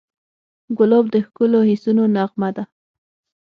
ګلاب 0.77 1.05
د 1.13 1.15
ښکلو 1.25 1.59
حسونو 1.69 2.03
نغمه 2.15 2.49
ده. 2.55 2.63